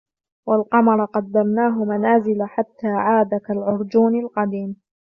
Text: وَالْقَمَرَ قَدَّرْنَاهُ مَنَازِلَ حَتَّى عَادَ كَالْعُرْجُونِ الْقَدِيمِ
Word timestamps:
وَالْقَمَرَ 0.47 1.05
قَدَّرْنَاهُ 1.05 1.83
مَنَازِلَ 1.85 2.43
حَتَّى 2.43 2.87
عَادَ 2.87 3.29
كَالْعُرْجُونِ 3.47 4.19
الْقَدِيمِ 4.19 4.75